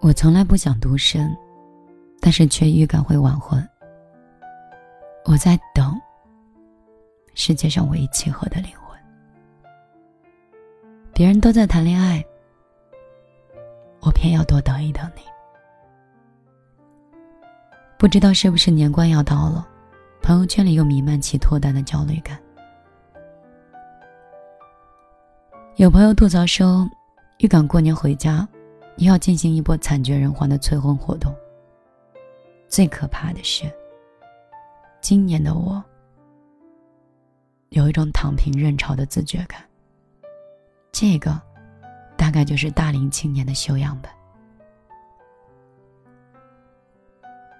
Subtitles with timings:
[0.00, 1.36] 我从来不想独身，
[2.20, 3.66] 但是却预感会晚婚。
[5.24, 6.00] 我在等
[7.34, 8.98] 世界上唯一契合的灵魂。
[11.12, 12.24] 别人都在谈恋爱，
[14.00, 15.22] 我偏要多等一等你。
[17.98, 19.66] 不知道是不是年关要到了，
[20.22, 22.38] 朋友圈里又弥漫起脱单的焦虑感。
[25.74, 26.88] 有朋友吐槽说，
[27.38, 28.48] 预感过年回家。
[28.98, 31.34] 又要进行一波惨绝人寰的催婚活动。
[32.68, 33.64] 最可怕的是，
[35.00, 35.82] 今年的我
[37.70, 39.60] 有一种躺平认潮的自觉感。
[40.92, 41.40] 这个，
[42.16, 44.10] 大概就是大龄青年的修养吧。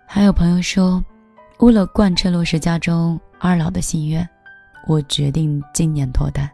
[0.07, 1.03] 还有朋友说，
[1.61, 4.29] 为了贯彻落实家中二老的心愿，
[4.87, 6.51] 我决定今年脱单。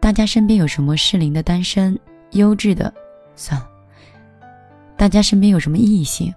[0.00, 1.98] 大家身边有什么适龄的单身、
[2.32, 2.92] 优质的？
[3.34, 3.68] 算了，
[4.96, 6.32] 大家身边有什么异性，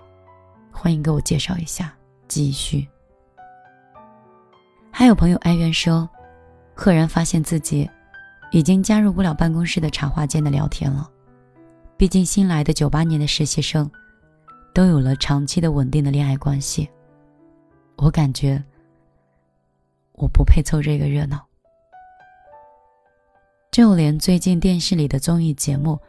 [0.72, 1.94] 欢迎给我介绍一下。
[2.28, 2.88] 继续。
[4.92, 6.10] 还有朋友哀怨说，
[6.74, 7.88] 赫然发现自己
[8.52, 11.08] 已经加入不了办公室的茶话间的聊天了。
[11.98, 13.90] 毕竟新来的九八年的实习生，
[14.74, 16.90] 都有了长期的稳定的恋爱关系。
[17.98, 18.62] 我感觉
[20.14, 21.46] 我不配凑这个热闹。
[23.72, 26.00] 就连最近电视里的综艺节目。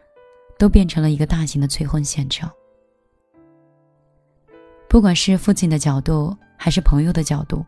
[0.58, 2.50] 都变成了一个大型的催婚现场。
[4.88, 7.64] 不管是父亲的角度，还是朋友的角度，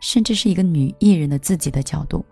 [0.00, 2.24] 甚至是一个女艺人的自己的角度，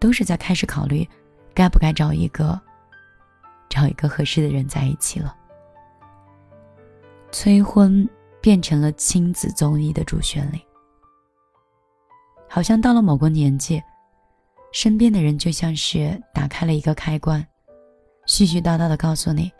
[0.00, 1.08] 都是在开始考虑，
[1.54, 2.60] 该不该找一个，
[3.68, 5.36] 找一个合适的人在一起了。
[7.30, 8.08] 催婚
[8.40, 10.58] 变成了亲子综艺的主旋律，
[12.48, 13.80] 好像到了某个年纪，
[14.72, 17.46] 身边的人就像是打开了一个开关。
[18.32, 19.52] 絮絮叨叨的告诉你，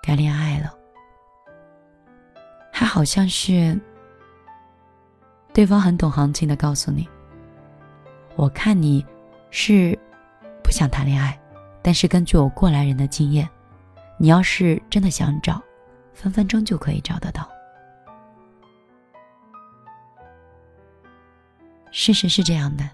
[0.00, 0.72] 该恋爱了，
[2.72, 3.76] 还好像是
[5.52, 7.08] 对方很懂行情的告诉你，
[8.36, 9.04] 我看你
[9.50, 9.98] 是
[10.62, 11.36] 不想谈恋爱，
[11.82, 13.50] 但是根据我过来人的经验，
[14.18, 15.60] 你要是真的想找，
[16.14, 17.50] 分分钟就可以找得到。
[21.90, 22.88] 事实是这样的，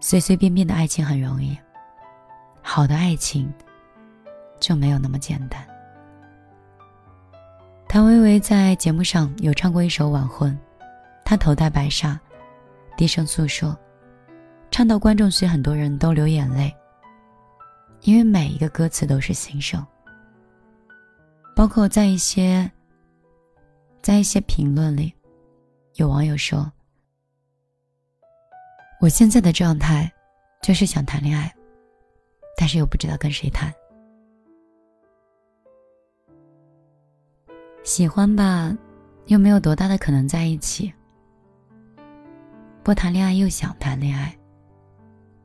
[0.00, 1.56] 随随便便的爱情很容易，
[2.62, 3.48] 好的爱情。
[4.60, 5.66] 就没有那么简单。
[7.88, 10.52] 谭维维在节目上有唱过一首《晚婚》，
[11.24, 12.18] 她头戴白纱，
[12.96, 13.76] 低声诉说，
[14.70, 16.74] 唱到观众席很多人都流眼泪，
[18.02, 19.84] 因为每一个歌词都是心声。
[21.54, 22.70] 包括在一些，
[24.02, 25.14] 在一些评论里，
[25.94, 26.70] 有网友说
[29.00, 30.12] ：“我现在的状态，
[30.60, 31.50] 就是想谈恋爱，
[32.58, 33.72] 但是又不知道跟谁谈。”
[37.86, 38.76] 喜欢吧，
[39.26, 40.92] 又没有多大的可能在一起。
[42.82, 44.36] 不谈恋爱又想谈恋爱，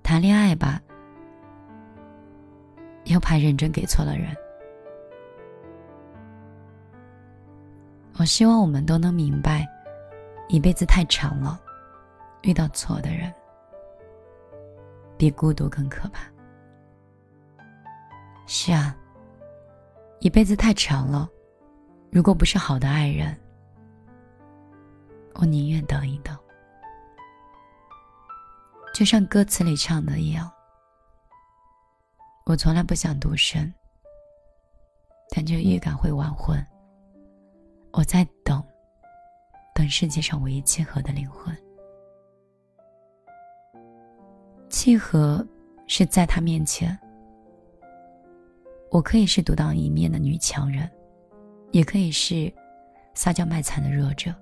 [0.02, 0.81] 谈恋爱吧，
[3.03, 4.35] 又怕认真给错了人。
[8.18, 9.63] 我希望我们都能明白，
[10.50, 11.62] 一辈子太长了，
[12.41, 13.31] 遇到错的人，
[15.16, 16.24] 比孤独更可怕。
[18.47, 18.97] 是啊，
[20.22, 21.30] 一辈子太长了。
[22.11, 23.33] 如果不是好的爱人，
[25.35, 26.38] 我宁愿等一等。
[28.94, 30.51] 就像歌词里唱的一样，
[32.45, 33.74] 我从来不想独身，
[35.33, 36.62] 但就预感会晚婚。
[37.94, 38.62] 我在等，
[39.74, 41.56] 等世界上唯一契合的灵魂。
[44.69, 45.45] 契合
[45.88, 47.00] 是在他面前，
[48.89, 50.91] 我可以是独当一面的女强人。
[51.71, 52.51] 也可以是
[53.13, 54.33] 撒娇卖惨的弱者，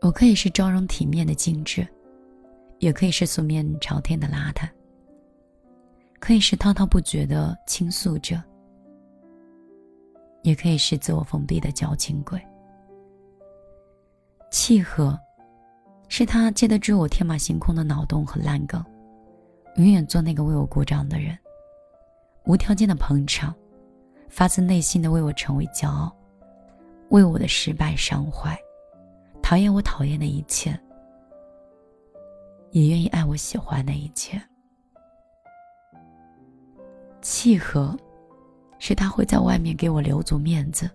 [0.00, 1.86] 我可以是妆容体面的精致，
[2.78, 4.68] 也可以是素面朝天的邋遢，
[6.20, 8.42] 可以是滔滔不绝的倾诉者，
[10.42, 12.40] 也可以是自我封闭的矫情鬼。
[14.50, 15.18] 契合，
[16.08, 18.84] 是他接得住我天马行空的脑洞和烂梗，
[19.76, 21.36] 永远做那个为我鼓掌的人，
[22.44, 23.54] 无条件的捧场，
[24.28, 26.14] 发自内心的为我成为骄傲，
[27.10, 28.58] 为我的失败伤怀，
[29.42, 30.78] 讨厌我讨厌的一切，
[32.70, 34.40] 也愿意爱我喜欢的一切。
[37.22, 37.96] 契合，
[38.78, 40.88] 是他会在外面给我留足面子，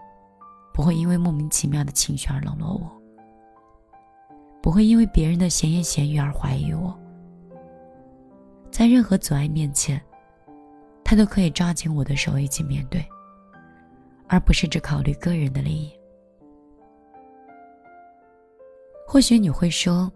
[0.73, 2.91] 不会因为莫名其妙的情绪而冷落我，
[4.61, 6.97] 不会因为别人的闲言闲语而怀疑我。
[8.71, 10.01] 在任何阻碍面前，
[11.03, 13.05] 他都可以抓紧我的手一起面对，
[14.31, 15.91] 而不是只考虑个人的利益。
[19.05, 20.09] 或许你会说，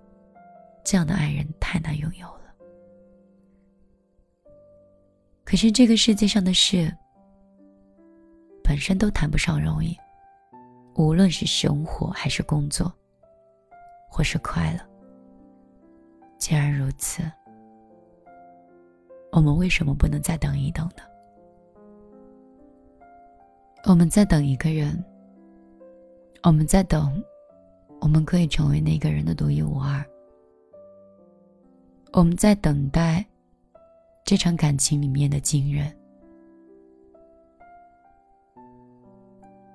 [0.86, 2.56] 这样的爱人太难拥有了。
[5.44, 6.90] 可是这个世界上的事，
[8.64, 9.94] 本身都谈不上容易，
[10.96, 12.90] 无论是生活还是工作，
[14.10, 14.80] 或是快乐。
[16.38, 17.22] 既然如此，
[19.34, 21.04] 我们为什么不能再等一等呢？
[23.86, 25.04] 我们在等一个人，
[26.42, 27.24] 我们在等，
[28.02, 30.04] 我们可以成为那个人的独一无二。
[32.12, 33.26] 我们在等待。
[34.28, 35.96] 这场感情里面的惊人，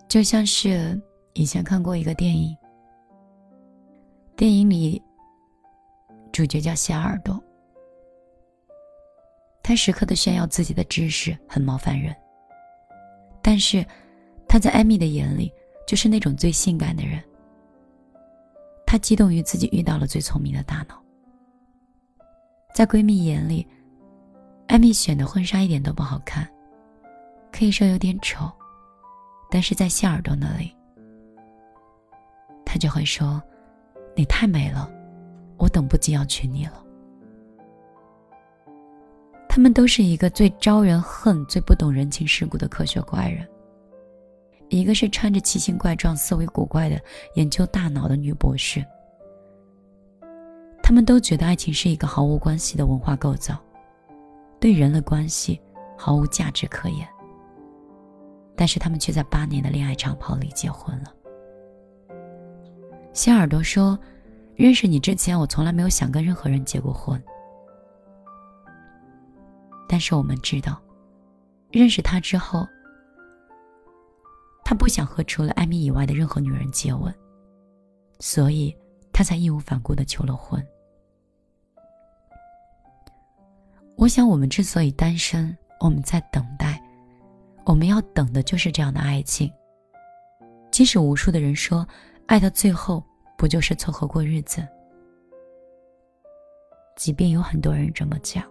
[0.09, 1.01] 就像是
[1.35, 2.57] 以前看过一个电影，
[4.35, 5.01] 电影里
[6.33, 7.41] 主角叫小耳朵，
[9.63, 12.13] 他时刻的炫耀自己的知识，很冒犯人。
[13.41, 13.87] 但是
[14.53, 15.49] 他在艾米的眼里
[15.87, 17.23] 就是那种最性感的人，
[18.85, 21.01] 他激动于自己遇到了最聪明的大脑，
[22.75, 23.65] 在闺蜜眼里。
[24.67, 26.49] 艾米选的婚纱一点都不好看，
[27.53, 28.51] 可以说有点丑，
[29.51, 30.75] 但是在谢耳朵那里，
[32.65, 33.41] 他就会说
[34.17, 34.91] ：“你太美了，
[35.59, 36.85] 我等不及要娶你了。”
[39.49, 43.49] 他们都是一个最招人恨、最不懂人情世故的科学怪人，
[44.71, 46.99] 一个是穿着奇形怪状、思维古怪的
[47.35, 48.85] 研究大脑的女博士。
[50.83, 53.61] 他们都觉得爱情是一个毫无关系的文化构造。
[54.59, 55.61] 对人的关系
[55.97, 57.09] 毫无价值可言，
[58.57, 61.13] 但是他们却在八年的恋爱长跑里结婚了。
[63.13, 63.99] 小耳朵说
[64.55, 67.21] ：“认识你之前，我从来没有想跟任何人结过婚。
[69.89, 70.81] 但是我们知道，
[71.71, 72.67] 认识他之后，
[74.71, 77.13] 他不想和除了艾米以外的任何女人接吻，
[78.21, 78.73] 所以
[79.13, 80.65] 他才义无反顾的求了婚。”
[83.99, 86.81] 我想，我们之所以单身，我们在等待，
[87.65, 89.53] 我们要等的就是这样的爱情。
[90.71, 91.85] 即使无数的人说，
[92.27, 93.03] 爱到最后
[93.37, 94.65] 不就是凑合过日子？
[96.95, 98.45] 即便有很多人这么讲，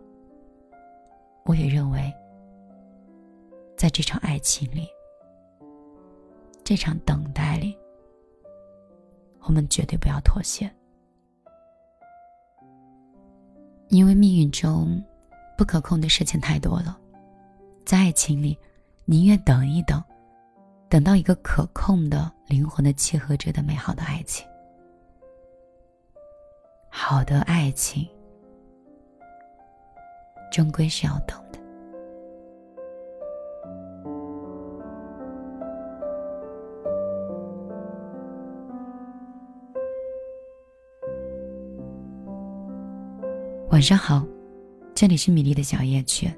[1.46, 2.14] 我也认为，
[3.78, 4.86] 在这场爱情里，
[6.70, 7.76] 这场等待里，
[9.42, 10.72] 我们绝对不要妥协，
[13.88, 15.04] 因为命运中。
[15.58, 16.96] 不可控的事情太多了，
[17.84, 18.56] 在爱情里，
[19.06, 20.00] 宁愿等一等，
[20.88, 24.48] 等到一个可控的灵魂的契合着的美好的爱情。
[26.88, 28.08] 好的爱情，
[30.52, 31.36] 终归是要等
[43.80, 44.28] 晚上好。
[44.94, 46.30] 这里是米粒的小夜曲，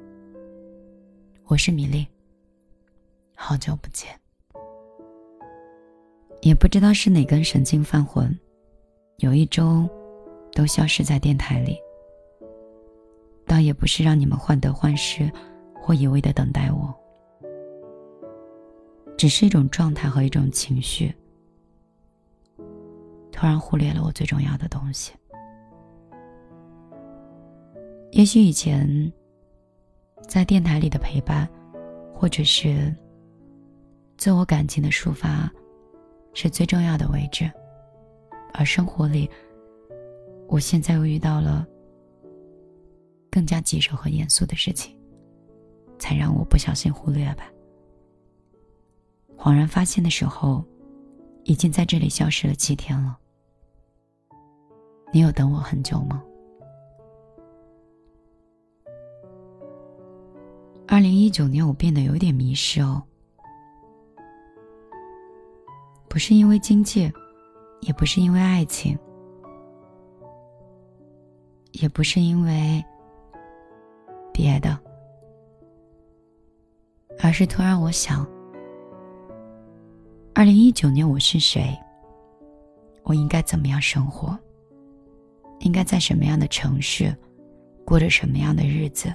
[1.48, 2.06] 我是米粒。
[3.36, 4.12] 好久不见，
[6.44, 8.40] 也不知道是哪根神经犯浑，
[9.18, 9.90] 有一周
[10.54, 11.80] 都消失在电台里。
[13.48, 15.28] 倒也不是让你们患得患失
[15.74, 16.94] 或一味的等待我，
[19.18, 21.12] 只是一种状态和一种情绪，
[23.32, 25.14] 突然忽略了我最重要的东西。
[28.12, 29.12] 也许以前，
[30.28, 31.50] 在电台里的陪伴，
[32.14, 32.94] 或者是
[34.18, 35.50] 自我感情的抒发，
[36.34, 37.50] 是最重要的位置。
[38.54, 39.30] 而生活里，
[40.50, 41.66] 我现在又遇到了
[43.32, 44.94] 更加棘手和严肃的事情，
[45.98, 47.50] 才让我不小心忽略吧。
[49.38, 50.64] 恍然发现的时候，
[51.46, 53.18] 已经在这里消失了七天了。
[55.14, 56.22] 你有等我很久吗？
[61.02, 63.02] 二零一九年，我变得有点迷失哦，
[66.08, 67.12] 不是因为经济，
[67.80, 68.96] 也不是因为爱情，
[71.72, 72.86] 也不是因为
[74.32, 74.80] 别的，
[77.20, 78.24] 而是突然我想：
[80.36, 81.76] 二零一九年我是谁？
[83.02, 84.38] 我应该怎么样生活？
[85.62, 87.12] 应该在什么样的城市，
[87.84, 89.12] 过着什么样的日子？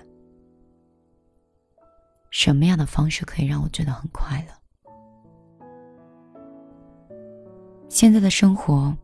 [2.39, 4.53] 什么样的方式可以让我觉得很快乐？
[7.89, 8.95] 现在的生活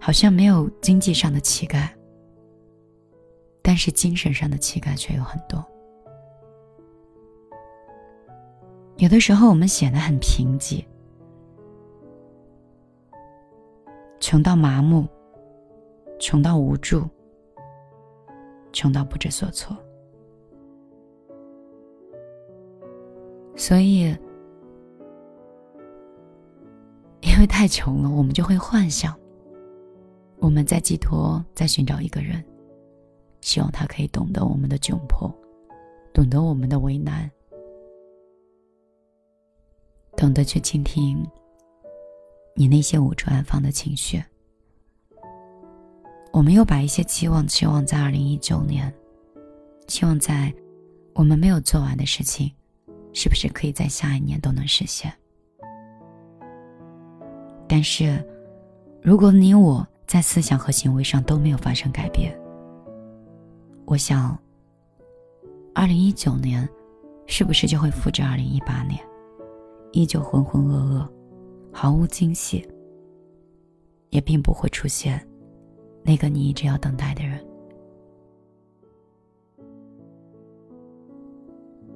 [0.00, 1.88] 好像没有经济上的乞丐，
[3.62, 5.64] 但是精神上的乞丐却有很多。
[8.96, 10.84] 有的时候我们显得很贫瘠，
[14.18, 15.06] 穷到麻木，
[16.18, 17.08] 穷到无助，
[18.72, 19.76] 穷到不知所措。
[23.72, 24.14] 所以，
[27.22, 29.18] 因为太穷了，我们就会幻想，
[30.40, 32.44] 我们在寄托，在寻找一个人，
[33.40, 35.34] 希望他可以懂得我们的窘迫，
[36.12, 37.30] 懂得我们的为难，
[40.18, 41.26] 懂得去倾听
[42.54, 44.22] 你那些无处安放的情绪。
[46.30, 48.92] 我们又把一些期望期望在二零一九年，
[49.86, 50.52] 期望在
[51.14, 52.52] 我们没有做完的事情。
[53.12, 55.12] 是不是可以在下一年都能实现？
[57.68, 58.22] 但是，
[59.00, 62.38] 如果你我在思想和行为上都没有发生改变，
[63.84, 64.38] 我想，
[65.74, 66.68] 二零一九年
[67.26, 68.98] 是不是就会复制二零一八年，
[69.92, 71.08] 依旧浑浑噩噩，
[71.72, 72.66] 毫无惊喜，
[74.10, 75.26] 也并不会出现
[76.02, 77.42] 那个你一直要等待的人？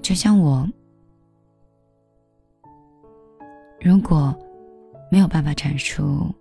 [0.03, 0.69] 就像我。
[3.81, 4.35] 如果
[5.11, 6.35] 没有办法阐述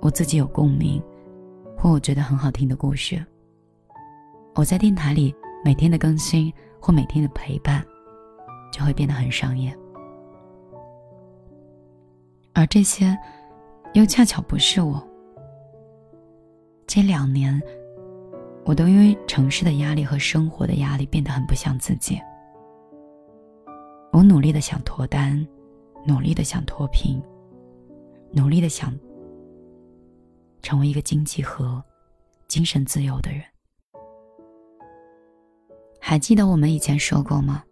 [0.00, 1.02] 我自己有共鸣
[1.78, 3.24] 或我觉得很好听的故事，
[4.54, 5.34] 我在电台里
[5.64, 7.84] 每天的更新或每天的陪伴
[8.72, 9.74] 就会变得很商业，
[12.52, 13.16] 而这些
[13.94, 15.02] 又恰巧不是我。
[16.86, 17.60] 这两年，
[18.66, 22.20] 我都因为城市的压力和生活的压力变得很不像自己。
[24.12, 25.46] 我努力的想脱单。
[26.06, 27.22] 努力的想脱贫，
[28.32, 28.98] 努力的想
[30.62, 31.82] 成为一个经济和
[32.48, 33.42] 精神自由的人。
[36.00, 37.64] 还记得我们以前说过吗？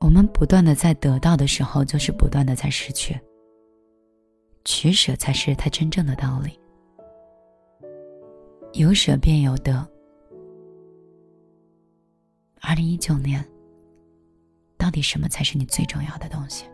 [0.00, 3.18] 我们不断的在得到的时候，就是不断的在失去。
[4.64, 6.58] 取舍才是它真正的道理。
[8.72, 9.86] 有舍便有得。
[12.60, 13.46] 二零一九年，
[14.78, 16.64] 到底什么才是你最重要的东西？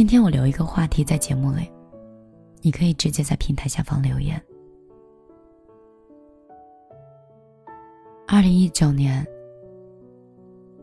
[0.00, 1.70] 今天我留一个话题在节目里，
[2.62, 4.42] 你可以直接在平台下方留言。
[8.26, 9.22] 二零一九年，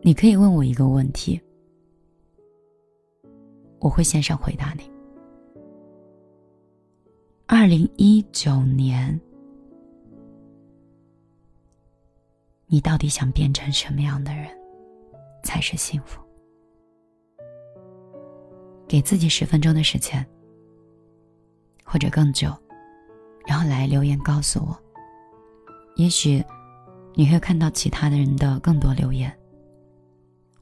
[0.04, 1.42] 你可以问我一个问题，
[3.80, 4.84] 我会线上回答你。
[7.48, 9.20] 二零一九年，
[12.68, 14.48] 你到底想变成什么样的人，
[15.44, 16.22] 才是幸福？
[18.88, 20.26] 给自己十分钟的时间，
[21.84, 22.56] 或者更久，
[23.46, 24.78] 然后来留言告诉我。
[25.98, 26.42] 也许
[27.14, 29.36] 你会看到其他的人的更多留言。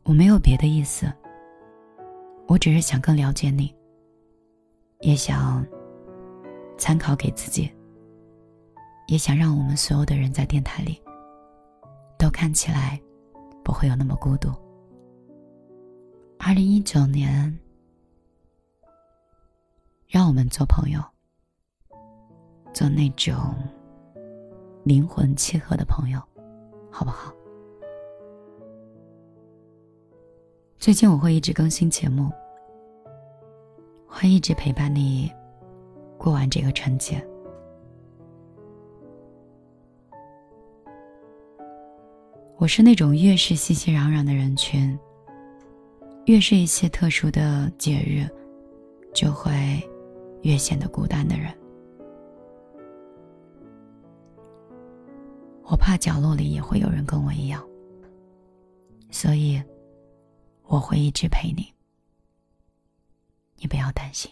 [0.04, 1.12] 我没有别的意思，
[2.48, 3.74] 我只是想更了解你，
[5.02, 5.66] 也想
[6.78, 7.72] 参考给自己，
[9.08, 11.00] 也想让我们所有的人在电台里
[12.18, 13.00] 都看起来
[13.64, 14.50] 不会有那么孤独。
[16.40, 17.56] 二零一九年。
[20.16, 21.02] 让我们做朋友，
[22.74, 23.36] 做那种
[24.86, 26.18] 灵魂契合的朋友，
[26.90, 27.34] 好不好？
[30.80, 32.32] 最近我会一直更新节目，
[34.08, 35.30] 会一直陪伴你
[36.18, 37.22] 过完这个春节。
[42.56, 44.98] 我是那种越是熙熙攘攘的人群，
[46.28, 48.26] 越是一些特殊的节日，
[49.14, 49.52] 就会。
[50.46, 51.52] 越显得孤单的人，
[55.64, 57.68] 我怕角落里也会有人跟我一样，
[59.10, 59.60] 所以
[60.62, 61.74] 我会一直陪你，
[63.56, 64.32] 你不要担心。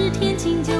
[0.00, 0.79] 是天晴就